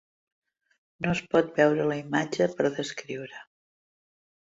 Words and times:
No 1.07 1.11
es 1.17 1.21
pot 1.35 1.53
veure 1.61 1.87
la 1.91 1.99
imatge 2.07 2.51
per 2.57 2.75
descriure 2.83 3.47